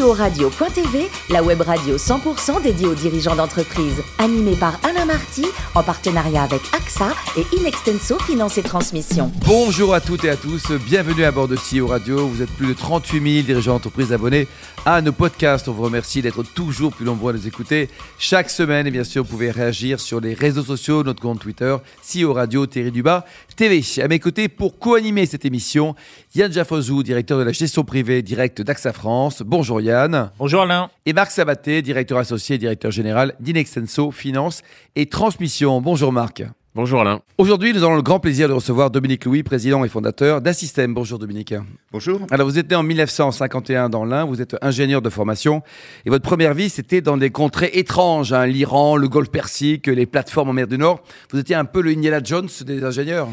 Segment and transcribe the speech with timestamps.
[0.00, 4.02] CEO-radio.tv, la web radio 100% dédiée aux dirigeants d'entreprise.
[4.18, 9.30] Animée par Alain Marty, en partenariat avec AXA et Inextenso Finance et Transmission.
[9.46, 12.26] Bonjour à toutes et à tous, bienvenue à bord de CEO Radio.
[12.26, 14.48] Vous êtes plus de 38 000 dirigeants d'entreprise abonnés
[14.86, 15.68] à nos podcasts.
[15.68, 18.86] On vous remercie d'être toujours plus nombreux à nous écouter chaque semaine.
[18.86, 22.66] Et bien sûr, vous pouvez réagir sur les réseaux sociaux, notre compte Twitter, CEO Radio,
[22.66, 23.82] Thierry Dubas, TV.
[24.02, 25.94] À mes côtés, pour co-animer cette émission,
[26.36, 29.42] Yann Jaffozou, directeur de la gestion privée directe d'AXA France.
[29.44, 30.30] Bonjour Yann.
[30.38, 30.88] Bonjour Alain.
[31.04, 34.62] Et Marc Sabaté, directeur associé et directeur général d'Inextenso Finance
[34.94, 35.80] et Transmission.
[35.80, 36.44] Bonjour Marc.
[36.76, 37.20] Bonjour Alain.
[37.36, 40.94] Aujourd'hui, nous avons le grand plaisir de recevoir Dominique Louis, président et fondateur d'Assystem.
[40.94, 41.52] Bonjour Dominique.
[41.90, 42.20] Bonjour.
[42.30, 45.64] Alors vous êtes né en 1951 dans l'Ain, vous êtes ingénieur de formation
[46.06, 50.06] et votre première vie c'était dans des contrées étranges, hein, l'Iran, le Golfe Persique, les
[50.06, 51.02] plateformes en mer du Nord.
[51.32, 53.26] Vous étiez un peu le Indiana Jones des ingénieurs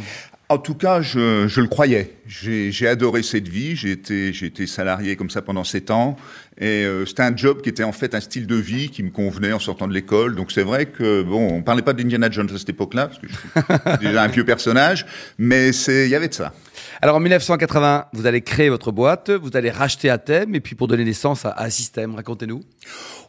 [0.49, 2.13] en tout cas, je, je le croyais.
[2.27, 3.75] J'ai adoré cette vie.
[3.75, 6.17] J'ai été, été, salarié comme ça pendant sept ans.
[6.59, 9.11] Et euh, c'était un job qui était en fait un style de vie qui me
[9.11, 10.35] convenait en sortant de l'école.
[10.35, 13.27] Donc c'est vrai que, bon, on parlait pas d'Indiana Jones à cette époque-là, parce que
[13.27, 15.05] je suis déjà un vieux personnage,
[15.37, 16.53] mais il y avait de ça.
[16.99, 20.87] Alors en 1980, vous allez créer votre boîte, vous allez racheter Athème, et puis pour
[20.87, 22.63] donner naissance à, un système, racontez-nous.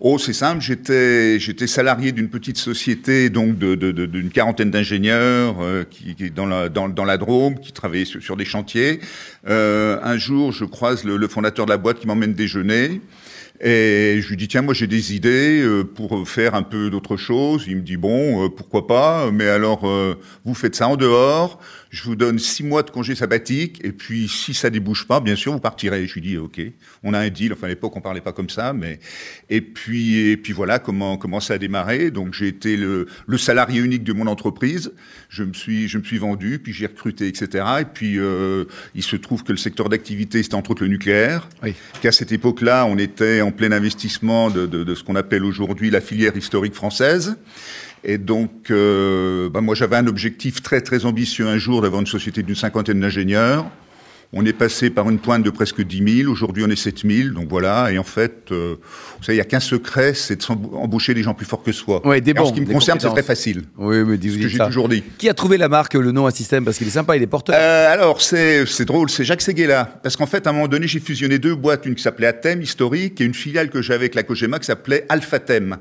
[0.01, 5.57] Oh, c'est simple, j'étais, j'étais salarié d'une petite société, donc d'une de, de, quarantaine d'ingénieurs,
[5.61, 8.88] euh, qui, qui, dans, la, dans, dans la Drôme, qui travaillaient sur, des chantiers.
[9.49, 13.01] Euh, un jour, je croise le, le fondateur de la boîte qui m'emmène déjeuner.
[13.61, 17.17] Et je lui dis tiens moi j'ai des idées euh, pour faire un peu d'autre
[17.17, 17.65] chose.
[17.67, 19.87] Il me dit bon euh, pourquoi pas mais alors
[20.45, 24.29] vous faites ça en dehors je vous donne six mois de congé sabbatique, et puis
[24.29, 26.07] si ça débouche pas, bien sûr, vous partirez.
[26.07, 26.61] Je lui dis, ok,
[27.03, 27.53] on a un deal.
[27.53, 28.99] Enfin, à l'époque, on parlait pas comme ça, mais
[29.49, 32.11] et puis et puis voilà comment comment ça a démarré.
[32.11, 34.93] Donc j'ai été le, le salarié unique de mon entreprise.
[35.29, 37.65] Je me suis je me suis vendu, puis j'ai recruté, etc.
[37.81, 38.65] Et puis euh,
[38.95, 41.49] il se trouve que le secteur d'activité c'était entre autres le nucléaire.
[41.63, 41.75] Oui.
[42.03, 46.37] Qu'à cette époque-là, on était en plein investissement de, ce qu'on appelle aujourd'hui la filière
[46.37, 47.37] historique française.
[48.05, 52.07] Et donc, euh, bah moi, j'avais un objectif très très ambitieux un jour d'avoir une
[52.07, 53.69] société d'une cinquantaine d'ingénieurs.
[54.35, 56.31] On est passé par une pointe de presque 10 000.
[56.31, 57.31] Aujourd'hui, on est 7 000.
[57.31, 57.91] Donc voilà.
[57.91, 58.77] Et en fait, euh,
[59.17, 61.73] vous savez, il n'y a qu'un secret, c'est de embaucher des gens plus forts que
[61.73, 62.07] soi.
[62.07, 63.63] Ouais, des bons, en ce qui me concerne, c'est très facile.
[63.79, 65.03] Oui, mais dis ce que j'ai toujours dit.
[65.17, 66.67] Qui a trouvé la marque, le nom à système?
[66.67, 67.57] Parce qu'il est sympa, il est porteur.
[67.59, 69.99] Euh, alors, c'est drôle, c'est Jacques Seguela.
[70.03, 72.61] Parce qu'en fait, à un moment donné, j'ai fusionné deux boîtes, une qui s'appelait Athème,
[72.61, 75.79] historique, et une filiale que j'avais avec la Cogema qui s'appelait Alphatem.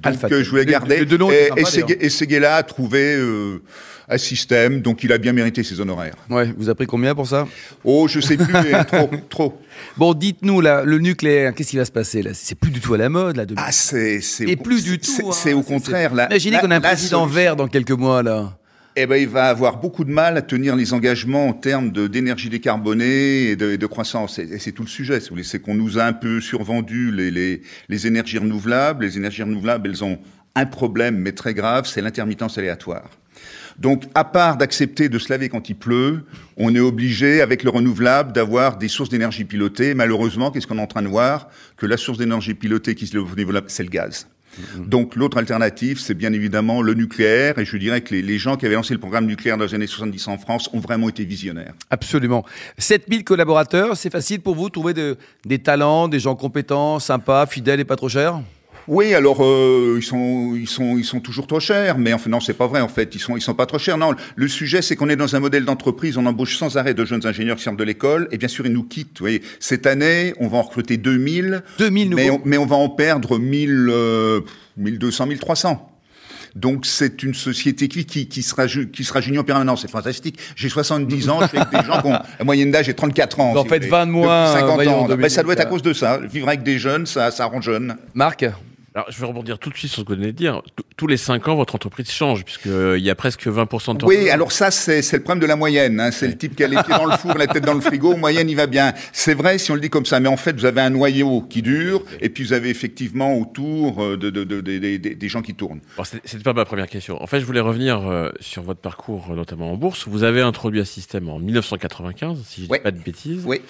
[0.00, 1.04] Donc, que euh, je voulais garder.
[1.04, 3.14] et, et, Seguela a trouvé...
[3.14, 3.60] Euh,
[4.10, 6.16] un système, donc il a bien mérité ses honoraires.
[6.28, 7.46] Ouais, vous avez pris combien pour ça
[7.84, 9.60] Oh, je sais plus, mais trop, trop.
[9.96, 12.32] Bon, dites-nous, là, le nucléaire, qu'est-ce qui va se passer là?
[12.34, 13.44] C'est plus du tout à la mode, là.
[13.56, 14.20] Ah, c'est...
[14.40, 15.32] Et plus du tout.
[15.32, 16.12] C'est au hein, contraire.
[16.12, 18.56] Là, Imaginez qu'on a un président vert dans quelques mois, là.
[18.96, 22.50] Eh ben, il va avoir beaucoup de mal à tenir les engagements en termes d'énergie
[22.50, 24.40] décarbonée et de, de croissance.
[24.40, 25.20] Et, c'est tout le sujet.
[25.20, 29.04] C'est qu'on nous a un peu survendu les, les, les énergies renouvelables.
[29.04, 30.18] Les énergies renouvelables, elles ont
[30.56, 33.08] un problème, mais très grave, c'est l'intermittence aléatoire.
[33.78, 36.24] Donc, à part d'accepter de se laver quand il pleut,
[36.56, 39.94] on est obligé, avec le renouvelable, d'avoir des sources d'énergie pilotées.
[39.94, 41.48] Malheureusement, qu'est-ce qu'on est en train de voir?
[41.76, 44.26] Que la source d'énergie pilotée qui se renouvelable, c'est le gaz.
[44.58, 44.88] Mm-hmm.
[44.88, 47.58] Donc l'autre alternative, c'est bien évidemment le nucléaire.
[47.58, 49.86] Et je dirais que les, gens qui avaient lancé le programme nucléaire dans les années
[49.86, 51.74] 70 en France ont vraiment été visionnaires.
[51.90, 52.44] Absolument.
[52.78, 54.94] 7000 collaborateurs, c'est facile pour vous de trouver
[55.44, 58.40] des talents, des gens compétents, sympas, fidèles et pas trop chers?
[58.90, 62.40] Oui, alors euh, ils sont ils sont ils sont toujours trop chers, mais enfin non,
[62.40, 63.14] c'est pas vrai en fait.
[63.14, 63.96] Ils sont ils sont pas trop chers.
[63.96, 66.18] Non, le sujet c'est qu'on est dans un modèle d'entreprise.
[66.18, 68.72] On embauche sans arrêt de jeunes ingénieurs qui sortent de l'école, et bien sûr ils
[68.72, 69.20] nous quittent.
[69.20, 72.74] Vous voyez, cette année, on va en recruter 2000, 2000 mais on, mais on va
[72.74, 74.40] en perdre 1000, euh,
[74.76, 75.86] 1200, 1300.
[76.56, 79.76] Donc c'est une société qui, qui, qui, sera, qui sera junior permanent.
[79.76, 80.36] C'est fantastique.
[80.56, 83.38] J'ai 70 ans, je suis avec des gens qui ont la moyenne d'âge est 34
[83.38, 83.56] ans.
[83.56, 85.06] En fait, 20 mois, 50 ans.
[85.16, 86.18] Ben, ça doit être à cause de ça.
[86.18, 87.96] Vivre avec des jeunes, ça, ça rend jeune.
[88.14, 88.44] Marc
[88.92, 90.62] alors, je vais rebondir tout de suite sur ce que vous venez de dire.
[90.96, 94.06] Tous les 5 ans, votre entreprise change, puisqu'il euh, y a presque 20% de temps.
[94.08, 96.00] Oui, alors ça, c'est le problème de la moyenne.
[96.00, 96.10] Hein.
[96.10, 98.16] C'est le type qui a les pieds dans le four, la tête dans le frigo.
[98.16, 98.92] Moyenne, il va bien.
[99.12, 101.42] C'est vrai si on le dit comme ça, mais en fait, vous avez un noyau
[101.42, 105.54] qui dure, et puis vous avez effectivement autour euh, de, de, de, des gens qui
[105.54, 105.80] tournent.
[106.24, 107.22] C'était pas ma première question.
[107.22, 110.08] En fait, je voulais revenir euh, sur votre parcours, notamment en bourse.
[110.08, 113.44] Vous avez introduit un système en 1995, si je dis pas de bêtises.
[113.46, 113.60] Oui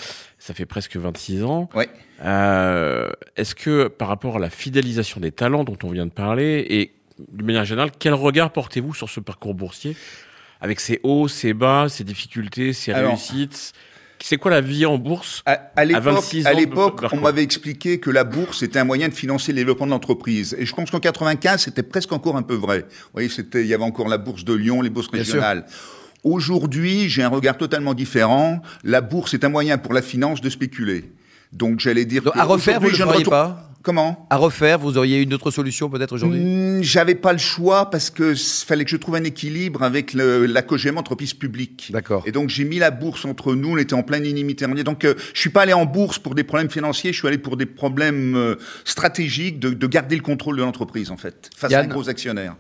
[0.41, 1.69] ça fait presque 26 ans.
[1.75, 1.89] Ouais.
[2.25, 6.65] Euh, Est-ce que par rapport à la fidélisation des talents dont on vient de parler,
[6.69, 6.93] et
[7.33, 9.97] d'une manière générale, quel regard portez-vous sur ce parcours boursier
[10.61, 13.73] avec ses hauts, ses bas, ses difficultés, ses réussites?
[14.23, 18.63] C'est quoi la vie en bourse À, à l'époque, on m'avait expliqué que la bourse
[18.63, 20.55] était un moyen de financer le développement de l'entreprise.
[20.59, 22.81] Et je pense qu'en 95, c'était presque encore un peu vrai.
[22.81, 25.65] Vous voyez, c'était, il y avait encore la bourse de Lyon, les bourses régionales.
[26.23, 28.61] Aujourd'hui, j'ai un regard totalement différent.
[28.85, 31.11] La bourse est un moyen pour la finance de spéculer.
[31.53, 32.23] Donc j'allais dire.
[32.23, 33.70] Donc, à refaire, vous ne le je ne feriez pas?
[33.83, 37.89] Comment À refaire, vous auriez une autre solution peut-être aujourd'hui Hmm, J'avais pas le choix
[37.91, 41.91] parce que fallait que je trouve un équilibre avec le, la COGEM entreprise publique.
[41.93, 42.23] D'accord.
[42.27, 44.67] Et donc j'ai mis la bourse entre nous, on était en pleine inimité.
[44.85, 47.39] Donc euh, je suis pas allé en bourse pour des problèmes financiers, je suis allé
[47.39, 51.71] pour des problèmes euh, stratégiques de, de garder le contrôle de l'entreprise en fait face
[51.73, 52.57] à Yann un gros actionnaire.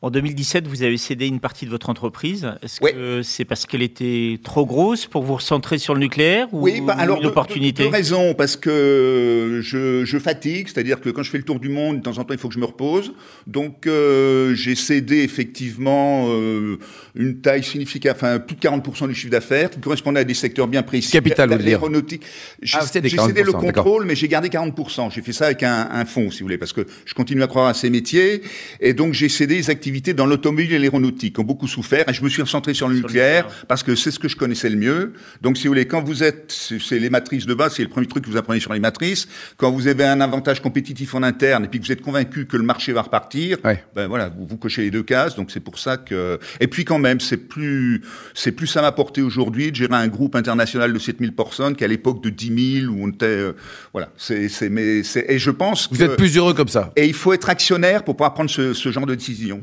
[0.00, 2.48] En 2017, vous avez cédé une partie de votre entreprise.
[2.62, 2.92] Est-ce Oui.
[2.92, 6.80] que c'est parce qu'elle était trop grosse pour vous recentrer sur le nucléaire ou Oui,
[6.80, 11.24] bah, alors une opportunité Deux, deux raisons, parce que je, je fatigue, c'est-à-dire que quand
[11.24, 12.64] je fais le tour du monde, de temps en temps, il faut que je me
[12.64, 13.12] repose.
[13.48, 16.78] Donc euh, j'ai cédé effectivement euh,
[17.16, 20.68] une taille significative, enfin plus de 40% du chiffre d'affaires, qui correspondait à des secteurs
[20.68, 21.10] bien précis.
[21.10, 21.78] Capital, vous voulez dire.
[21.80, 22.22] L'aéronautique.
[22.62, 23.82] J'ai Ah, j'ai cédé le 40%, d'accord.
[23.84, 25.10] contrôle, mais j'ai gardé 40%.
[25.12, 27.48] J'ai fait ça avec un, un fonds, si vous voulez, parce que je continue à
[27.48, 28.42] croire à ces métiers.
[28.80, 32.08] Et donc j'ai cédé les activités dans l'automobile et l'aéronautique, ont beaucoup souffert.
[32.08, 34.36] Et je me suis recentré sur le Sur nucléaire, parce que c'est ce que je
[34.36, 35.12] connaissais le mieux.
[35.42, 38.06] Donc, si vous voulez, quand vous êtes, c'est les matrices de base, c'est le premier
[38.06, 39.28] truc que vous apprenez sur les matrices.
[39.56, 42.56] Quand vous avez un avantage compétitif en interne et puis que vous êtes convaincu que
[42.56, 43.82] le marché va repartir, Ouais.
[43.94, 45.34] ben voilà, vous, vous cochez les deux cases.
[45.36, 46.38] Donc, c'est pour ça que.
[46.60, 48.02] Et puis, quand même, c'est plus,
[48.34, 52.22] c'est plus à m'apporter aujourd'hui de gérer un groupe international de 7000 personnes qu'à l'époque
[52.22, 53.26] de 10 000 où on était.
[53.26, 53.52] euh,
[53.92, 54.10] voilà.
[54.16, 56.02] C'est, c'est, mais c'est, et je pense Vous que.
[56.04, 58.90] êtes plus heureux comme ça Et il faut être actionnaire pour pouvoir prendre ce, ce
[58.92, 59.60] genre de décision.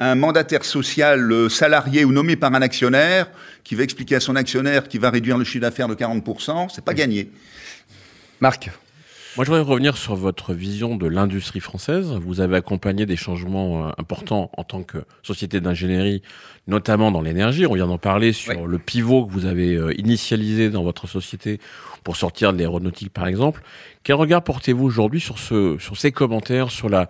[0.00, 3.28] Un mandataire social euh, salarié ou nommé par un actionnaire
[3.64, 6.84] qui va expliquer à son actionnaire qu'il va réduire le chiffre d'affaires de 40%, c'est
[6.84, 7.30] pas gagné.
[8.40, 8.70] Marc
[9.36, 12.12] Moi, je voudrais revenir sur votre vision de l'industrie française.
[12.24, 16.22] Vous avez accompagné des changements euh, importants en tant que société d'ingénierie,
[16.68, 17.66] notamment dans l'énergie.
[17.66, 21.58] On vient d'en parler sur le pivot que vous avez euh, initialisé dans votre société
[22.04, 23.62] pour sortir de l'aéronautique, par exemple.
[24.04, 27.08] Quel regard portez-vous aujourd'hui sur, ce, sur ces commentaires, sur la,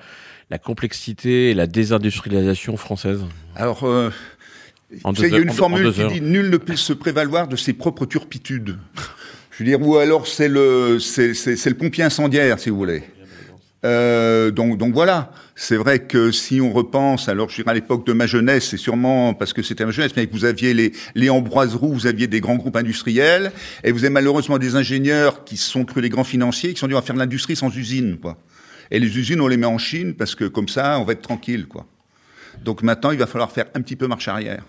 [0.50, 3.20] la complexité et la désindustrialisation française
[3.54, 4.10] Alors, euh,
[4.90, 7.48] il y a une en deux- en formule qui dit nul ne peut se prévaloir
[7.48, 8.78] de ses propres turpitudes.
[9.50, 12.76] Je veux dire, ou alors c'est le, c'est, c'est, c'est le pompier incendiaire, si vous
[12.78, 13.02] voulez.
[13.84, 15.32] Euh, donc, donc voilà.
[15.54, 18.76] C'est vrai que si on repense, alors je dirais à l'époque de ma jeunesse, c'est
[18.76, 22.06] sûrement parce que c'était ma jeunesse, mais que vous aviez les, les Ambroise Roux, vous
[22.06, 23.50] aviez des grands groupes industriels,
[23.82, 26.80] et vous avez malheureusement des ingénieurs qui se sont crus les grands financiers, qui se
[26.80, 28.36] sont dit on va faire de l'industrie sans usine, quoi.
[28.90, 31.22] Et les usines, on les met en Chine parce que comme ça, on va être
[31.22, 31.86] tranquille, quoi.
[32.64, 34.64] Donc maintenant, il va falloir faire un petit peu marche arrière.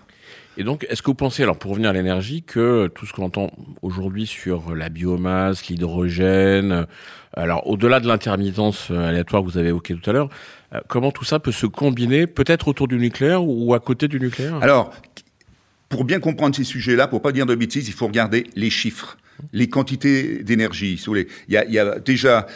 [0.56, 3.24] Et donc, est-ce que vous pensez, alors pour revenir à l'énergie, que tout ce qu'on
[3.24, 3.50] entend
[3.82, 6.86] aujourd'hui sur la biomasse, l'hydrogène,
[7.34, 10.28] alors au-delà de l'intermittence euh, aléatoire que vous avez évoqué tout à l'heure,
[10.74, 14.20] euh, comment tout ça peut se combiner, peut-être autour du nucléaire ou à côté du
[14.20, 14.56] nucléaire?
[14.60, 14.92] Alors,
[15.88, 19.16] pour bien comprendre ces sujets-là, pour pas dire de bêtises, il faut regarder les chiffres,
[19.52, 20.98] les quantités d'énergie.
[20.98, 21.10] si.
[21.48, 22.46] Il y a, il y a déjà,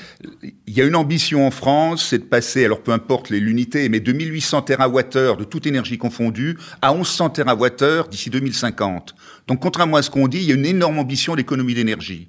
[0.42, 4.00] il y a une ambition en France, c'est de passer, alors peu importe l'unité, mais
[4.00, 9.14] de 1800 TWh de toute énergie confondue à 1100 TWh d'ici 2050.
[9.46, 12.28] Donc, contrairement à ce qu'on dit, il y a une énorme ambition d'économie d'énergie.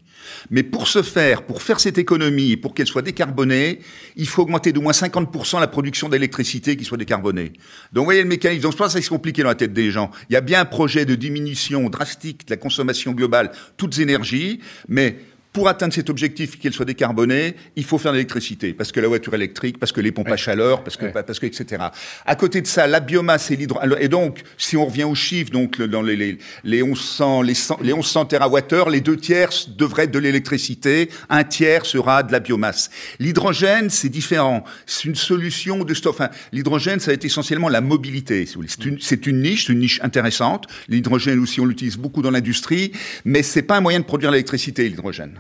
[0.50, 3.79] Mais pour ce faire, pour faire cette économie pour qu'elle soit décarbonée,
[4.15, 7.53] il faut augmenter d'au moins 50% la production d'électricité qui soit décarbonée.
[7.94, 8.63] Donc, vous voyez le mécanisme.
[8.63, 10.12] Donc, c'est pas ça qui est compliqué dans la tête des gens.
[10.29, 14.59] Il y a bien un projet de diminution drastique de la consommation globale, toutes énergies,
[14.88, 15.17] mais
[15.56, 19.07] pour atteindre cet objectif qu'elle soit décarbonée, il faut faire de l'électricité, parce que la
[19.07, 21.81] voiture électrique, parce que les pompes à chaleur, parce que, parce que, etc.
[22.25, 23.96] À côté de ça, la biomasse et l'hydrogène.
[24.02, 27.80] Et donc, si on revient aux chiffres, donc dans les, les, les 1100, les, 100
[27.81, 32.42] les 1100 TWh, les deux tiers devraient être de l'électricité, un tiers sera de la
[32.42, 32.90] biomasse.
[33.19, 34.66] L'hydrogène, c'est différent.
[34.86, 36.15] C'est une solution de stock.
[36.15, 38.46] Enfin, l'hydrogène, ça va être essentiellement la mobilité.
[38.46, 38.74] si vous voulez.
[38.77, 40.65] C'est une, c'est une niche, c'est une niche intéressante.
[40.89, 42.91] L'hydrogène aussi, on l'utilise beaucoup dans l'industrie,
[43.24, 45.39] mais c'est pas un moyen de produire l'électricité, l'hydrogène.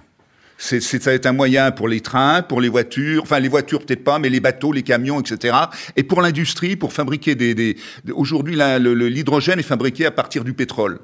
[0.57, 3.49] C'est, c'est, ça va être un moyen pour les trains, pour les voitures, enfin les
[3.49, 5.55] voitures peut-être pas, mais les bateaux, les camions, etc.
[5.95, 7.53] Et pour l'industrie, pour fabriquer des...
[7.53, 7.77] des
[8.13, 10.99] aujourd'hui, l'hydrogène est fabriqué à partir du pétrole.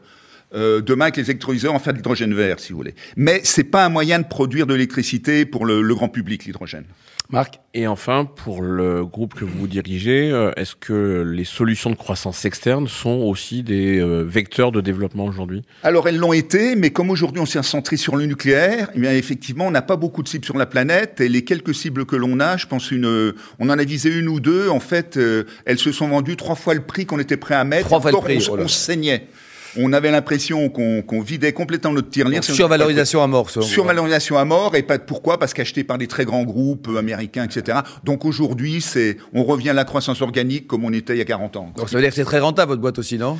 [0.53, 2.95] Euh, demain, avec les électrolyseurs, on va faire de l'hydrogène vert, si vous voulez.
[3.15, 6.85] Mais c'est pas un moyen de produire de l'électricité pour le, le grand public, l'hydrogène.
[7.31, 11.95] Marc Et enfin, pour le groupe que vous dirigez, euh, est-ce que les solutions de
[11.95, 15.61] croissance externe sont aussi des euh, vecteurs de développement aujourd'hui?
[15.83, 19.13] Alors elles l'ont été, mais comme aujourd'hui on s'est centré sur le nucléaire, eh bien
[19.13, 22.17] effectivement on n'a pas beaucoup de cibles sur la planète et les quelques cibles que
[22.17, 25.45] l'on a, je pense une, on en a visé une ou deux, en fait euh,
[25.63, 27.85] elles se sont vendues trois fois le prix qu'on était prêt à mettre.
[27.85, 29.27] Trois fois le Encore, prix, on, oh on saignait.
[29.77, 32.43] On avait l'impression qu'on qu'on vidait complètement notre tirelire.
[32.43, 33.49] Survalorisation à mort.
[33.53, 33.61] vous.
[33.61, 37.43] Survalorisation à mort et pas pourquoi Parce qu'acheté par des très grands groupes euh, américains,
[37.43, 37.79] etc.
[38.03, 41.25] Donc aujourd'hui, c'est on revient à la croissance organique comme on était il y a
[41.25, 41.73] 40 ans.
[41.75, 43.37] Donc ça veut dire que c'est très rentable votre boîte aussi, non?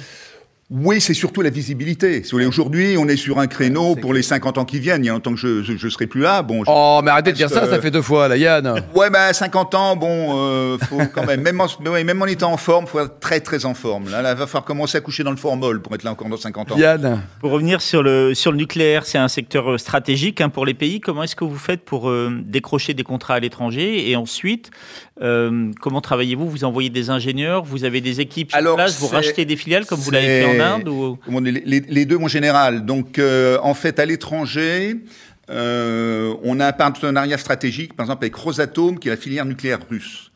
[0.73, 2.23] Oui, c'est surtout la visibilité.
[2.23, 5.03] Si vous voulez, Aujourd'hui, on est sur un créneau pour les 50 ans qui viennent.
[5.03, 6.41] Il y a un temps que je, je, je serai plus là.
[6.43, 8.81] Bon, je- Oh, mais arrêtez de dire ça, ça fait deux fois, là, Yann.
[8.95, 12.25] Ouais, ben 50 ans, bon, euh, faut quand même, même en, mais ouais, même en
[12.25, 14.09] étant en forme, faut être très très en forme.
[14.09, 16.37] Là, là, va falloir commencer à coucher dans le formol pour être là encore dans
[16.37, 16.77] 50 ans.
[16.77, 17.21] Yann.
[17.41, 20.73] Pour revenir sur le, sur le nucléaire, c'est un secteur euh, stratégique hein, pour les
[20.73, 21.01] pays.
[21.01, 24.09] Comment est-ce que vous faites pour euh, décrocher des contrats à l'étranger?
[24.09, 24.71] Et ensuite,
[25.21, 26.49] euh, comment travaillez-vous?
[26.49, 29.85] Vous envoyez des ingénieurs Vous avez des équipes sur Alors, place Vous rachetez des filiales
[29.85, 31.17] comme vous l'avez fait en Inde ou...
[31.25, 32.85] Comment on dit, les, les- les deux en général.
[32.85, 34.95] Donc, euh, en fait, à l'étranger,
[35.49, 39.79] euh, on a un partenariat stratégique, par exemple, avec Rosatom, qui est la filière nucléaire
[39.89, 40.30] russe.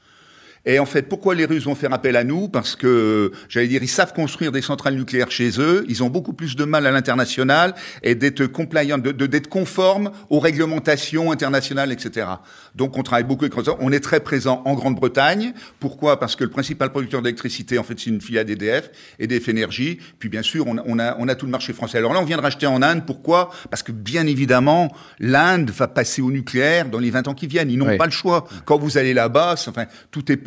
[0.65, 2.47] Et en fait, pourquoi les Russes vont faire appel à nous?
[2.47, 5.85] Parce que, j'allais dire, ils savent construire des centrales nucléaires chez eux.
[5.87, 10.39] Ils ont beaucoup plus de mal à l'international et d'être compliant, de, d'être conformes aux
[10.39, 12.27] réglementations internationales, etc.
[12.73, 13.55] Donc, on travaille beaucoup avec.
[13.79, 15.53] On est très présent en Grande-Bretagne.
[15.79, 16.19] Pourquoi?
[16.19, 19.99] Parce que le principal producteur d'électricité, en fait, c'est une filiale d'EDF, EDF Énergie.
[20.19, 21.99] Puis, bien sûr, on a, on a, on a tout le marché français.
[21.99, 23.03] Alors là, on vient de racheter en Inde.
[23.05, 23.51] Pourquoi?
[23.69, 27.69] Parce que, bien évidemment, l'Inde va passer au nucléaire dans les 20 ans qui viennent.
[27.69, 27.97] Ils n'ont Oui.
[27.97, 28.47] pas le choix.
[28.65, 30.37] Quand vous allez là-bas, enfin, tout est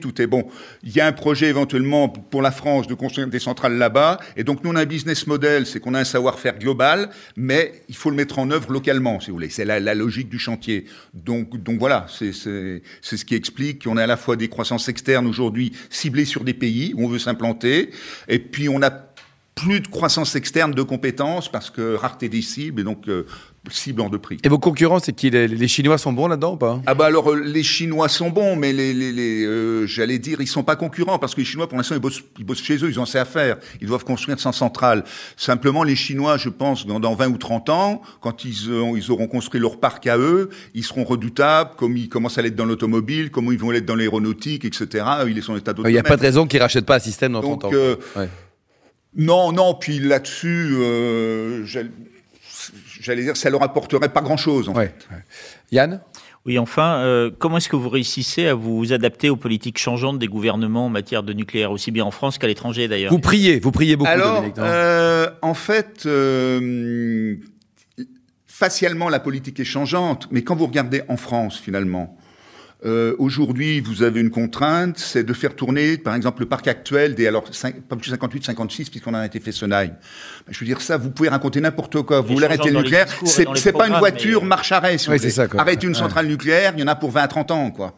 [0.00, 0.44] tout est bon.
[0.82, 4.18] Il y a un projet éventuellement pour la France de construire des centrales là-bas.
[4.36, 7.82] Et donc, nous, on a un business model, c'est qu'on a un savoir-faire global, mais
[7.88, 9.50] il faut le mettre en œuvre localement, si vous voulez.
[9.50, 10.84] C'est la, la logique du chantier.
[11.14, 15.26] Donc, donc voilà, c'est ce qui explique qu'on a à la fois des croissances externes
[15.26, 17.90] aujourd'hui ciblées sur des pays où on veut s'implanter,
[18.28, 18.90] et puis on a
[19.60, 23.24] plus de croissance externe de compétences parce que rareté des cibles et donc euh,
[23.70, 24.38] cible hors de prix.
[24.44, 25.28] Et vos concurrents, c'est qui?
[25.30, 26.80] Les, les Chinois sont bons là-dedans ou pas?
[26.86, 30.40] Ah bah alors euh, les Chinois sont bons, mais les, les, les euh, j'allais dire
[30.40, 32.76] ils sont pas concurrents parce que les Chinois pour l'instant ils bossent, ils bossent chez
[32.82, 35.04] eux, ils ont assez à faire, ils doivent construire sans centrale.
[35.36, 39.10] Simplement les Chinois, je pense dans, dans 20 ou 30 ans, quand ils, euh, ils
[39.10, 42.64] auront construit leur parc à eux, ils seront redoutables, comme ils commencent à l'être dans
[42.64, 45.04] l'automobile, comme ils vont l'être dans l'aéronautique, etc.
[45.26, 47.32] Ils sont en état Il n'y a pas de raison qu'ils rachètent pas un système
[47.32, 47.76] dans 30 Donc ans.
[47.76, 48.28] euh, Ouais.
[49.16, 51.64] Non, non, puis là-dessus, euh,
[53.00, 54.68] j'allais dire ça leur apporterait pas grand-chose.
[54.68, 55.06] En fait.
[55.10, 55.22] Ouais, ouais.
[55.72, 56.00] Yann?
[56.46, 60.28] Oui, enfin, euh, comment est-ce que vous réussissez à vous adapter aux politiques changeantes des
[60.28, 63.12] gouvernements en matière de nucléaire, aussi bien en France qu'à l'étranger d'ailleurs?
[63.12, 64.58] Vous priez, vous priez beaucoup, Alors, Dominique.
[64.58, 67.36] euh, en fait, euh,
[68.46, 72.16] facialement, la politique est changeante, mais quand vous regardez en France, finalement,
[72.86, 77.14] euh, aujourd'hui, vous avez une contrainte, c'est de faire tourner, par exemple, le parc actuel
[77.16, 77.42] des, alors,
[77.88, 79.88] pas plus 58, 56, puisqu'on a été fait Sonaille.
[79.88, 82.20] Ben, Je veux dire, ça, vous pouvez raconter n'importe quoi.
[82.20, 85.18] Vous voulez arrêter le nucléaire, c'est pas une voiture mais, euh, marche-arrêt, si vous Oui,
[85.18, 85.30] voulez.
[85.30, 85.60] c'est ça, quoi.
[85.60, 85.98] Arrêter une Ouais.
[85.98, 87.94] centrale nucléaire, il y en a pour 20 à 30 ans, quoi.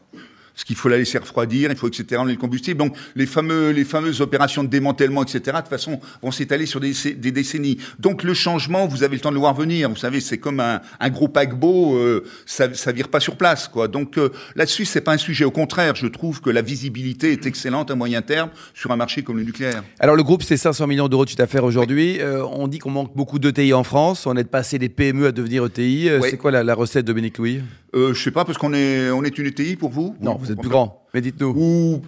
[0.61, 2.76] Parce qu'il faut la laisser refroidir, il faut, etc., enlever le combustible.
[2.79, 6.81] Donc, les fameux, les fameuses opérations de démantèlement, etc., de toute façon, vont s'étaler sur
[6.81, 7.79] des, des décennies.
[7.99, 9.88] Donc, le changement, vous avez le temps de le voir venir.
[9.88, 13.69] Vous savez, c'est comme un, un gros paquebot, euh, ça, ça vire pas sur place,
[13.69, 13.88] quoi.
[13.88, 15.47] Donc, euh, là-dessus, c'est pas un sujet.
[15.47, 19.23] Au contraire, je trouve que la visibilité est excellente à moyen terme sur un marché
[19.23, 19.83] comme le nucléaire.
[19.99, 22.21] Alors le groupe, c'est 500 millions d'euros de chiffre d'affaires aujourd'hui.
[22.21, 24.26] Euh, on dit qu'on manque beaucoup d'ETI en France.
[24.26, 26.11] On est passé des PME à devenir ETI.
[26.11, 26.29] Euh, Oui.
[26.31, 27.62] C'est quoi la, la recette, Dominique Louis?
[27.94, 30.38] Euh, je sais pas, parce qu'on est, on est une ETI pour vous Non, Ou-
[30.38, 31.06] vous êtes plus grand.
[31.12, 31.54] Mais dites-nous.
[31.56, 32.02] Ou,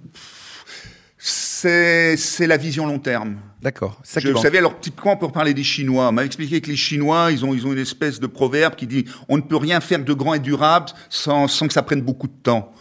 [1.24, 3.36] c'est, la vision long terme.
[3.60, 4.00] D'accord.
[4.02, 7.44] vous savez, alors typiquement pour parler des Chinois, on m'a expliqué que les Chinois, ils
[7.44, 10.12] ont, ils ont une espèce de proverbe qui dit on ne peut rien faire de
[10.12, 12.72] grand et durable sans, sans que ça prenne beaucoup de temps.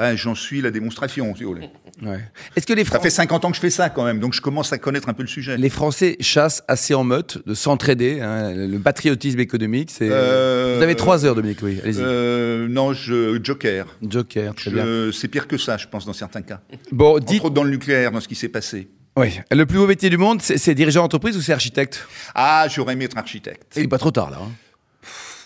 [0.00, 1.68] Ben, j'en suis la démonstration, si vous voulez.
[2.02, 2.18] Ouais.
[2.56, 4.32] Est-ce que les, Ça Fran- fait 50 ans que je fais ça quand même, donc
[4.32, 5.58] je commence à connaître un peu le sujet.
[5.58, 10.08] les Français chassent assez en meute de s'entraider hein, Le patriotisme économique, c'est.
[10.10, 11.58] Euh, Vous avez trois heures, Dominique.
[11.62, 12.00] Allez-y.
[12.00, 13.84] Euh, non, je, Joker.
[14.00, 14.82] Joker, très bien.
[14.86, 16.62] Je- C'est pire que ça, je pense, dans certains cas.
[16.90, 17.44] Bon, Entre dites.
[17.44, 18.88] autres dans le nucléaire, dans ce qui s'est passé.
[19.18, 19.38] Oui.
[19.50, 22.06] Le plus beau métier du monde, c'est c'est dirigeant d'entreprise ou c'est architecte?
[22.34, 23.74] Ah, j'aurais aimé être architecte.
[23.76, 24.38] Il n'est pas trop tard là.
[24.40, 24.48] hein.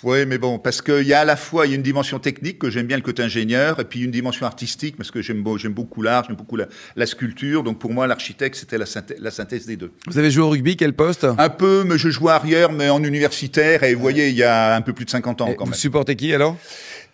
[0.05, 2.19] Oui, mais bon, parce qu'il y a à la fois il y a une dimension
[2.19, 5.43] technique que j'aime bien le côté ingénieur, et puis une dimension artistique parce que j'aime
[5.43, 7.63] beau- j'aime beaucoup l'art, j'aime beaucoup la, la sculpture.
[7.63, 8.87] Donc pour moi, l'architecte c'était la,
[9.31, 9.91] synthèse des deux.
[10.07, 11.27] Vous avez joué au rugby, quel poste?
[11.39, 13.83] Un peu, mais je jouais arrière, mais en universitaire.
[13.83, 15.71] Et vous voyez, il y a un peu plus de 50 ans Et quand Vous
[15.71, 15.79] même.
[15.79, 16.57] supportez qui alors?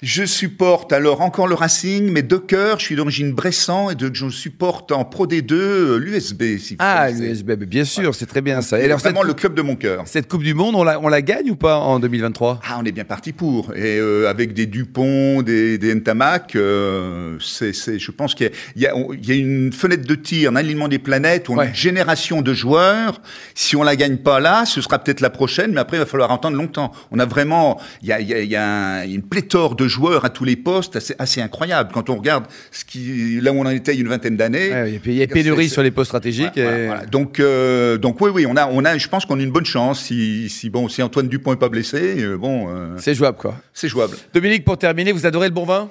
[0.03, 2.79] Je supporte alors encore le Racing, mais de cœur.
[2.79, 6.57] Je suis d'origine Bressan et de, je supporte en Pro D2 euh, l'USB.
[6.59, 8.81] Si Ah, l'USB, bien sûr, c'est très bien ça.
[8.81, 10.05] Et alors, cette, vraiment le club de mon cœur.
[10.07, 12.85] cette Coupe du Monde, on la, on la gagne ou pas en 2023 Ah, on
[12.87, 13.75] est bien parti pour.
[13.75, 18.87] Et euh, avec des Dupont, des, des Ntamak, euh, c'est, je pense qu'il y y,
[18.87, 22.41] y a une fenêtre de tir, un alignement des planètes, où on a une génération
[22.41, 23.21] de joueurs.
[23.55, 26.07] Si on la gagne pas là, ce sera peut-être la prochaine, mais après, il va
[26.07, 26.91] falloir attendre longtemps.
[27.11, 28.67] On a vraiment, il y a, y a, a
[29.03, 31.91] un- une pléthore de joueurs à tous les postes, assez, assez incroyable.
[31.93, 34.37] Quand on regarde ce qui, là où on en était il y a une vingtaine
[34.39, 34.71] d'années.
[34.71, 36.53] Ouais, et puis il y a pénurie sur les postes stratégiques.
[36.57, 37.07] Voilà, et- voilà, voilà.
[37.07, 39.67] Donc, euh, donc oui, oui, on a, on a, je pense qu'on a une bonne
[39.67, 40.01] chance.
[40.01, 43.57] Si, si bon, si Antoine Dupont est pas blessé, euh, bon, euh, C'est jouable quoi.
[43.75, 44.17] c'est jouable.
[44.33, 45.91] Dominique, pour terminer, vous adorez le bon vin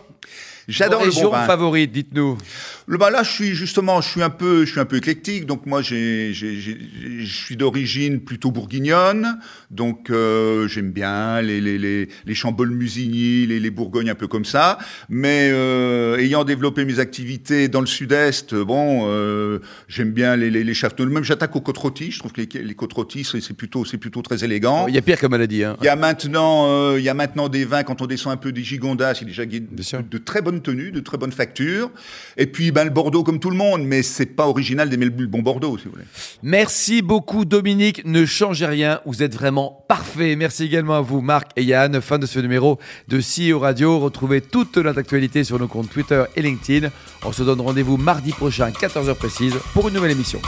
[0.69, 1.45] J'adore le bon vin.
[1.45, 2.37] favorite, dites-nous.
[2.85, 5.45] Le bah là, je suis justement, je suis un peu, je suis un peu éclectique.
[5.45, 9.39] Donc moi, j'ai, je suis d'origine plutôt bourguignonne.
[9.71, 14.45] Donc euh, j'aime bien les les les, les Chambolle-Musigny, les, les Bourgognes un peu comme
[14.45, 14.77] ça.
[15.09, 20.63] Mais euh, ayant développé mes activités dans le Sud-Est, bon, euh, j'aime bien les les,
[20.63, 21.05] les châteaux.
[21.05, 22.11] Même j'attaque aux côtes rôties.
[22.11, 24.87] Je trouve que les, les côtes rôties, c'est c'est plutôt, c'est plutôt très élégant.
[24.87, 25.63] Il y a pire comme maladie.
[25.63, 25.77] Hein.
[25.81, 28.51] Il y a maintenant, il y a maintenant des vins quand on descend un peu
[28.51, 30.03] des Gigondas, c'est déjà Bien sûr.
[30.03, 31.89] de, de très bonne tenue, de très bonne facture.
[32.37, 35.27] Et puis ben le Bordeaux comme tout le monde, mais c'est pas original d'aimer le
[35.27, 36.05] bon Bordeaux, si vous voulez.
[36.43, 40.35] Merci beaucoup Dominique, ne changez rien, vous êtes vraiment parfait.
[40.35, 43.99] Merci également à vous Marc et Yann, fin de ce numéro de CEO Radio.
[43.99, 46.89] Retrouvez toute notre actualité sur nos comptes Twitter et LinkedIn.
[47.23, 50.41] On se donne rendez-vous mardi prochain, 14h précise, pour une nouvelle émission.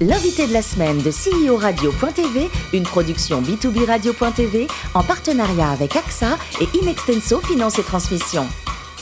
[0.00, 6.36] L'invité de la semaine de CEO Radio.tv, une production B2B Radio.tv en partenariat avec AXA
[6.60, 8.48] et Inextenso Finance et Transmission.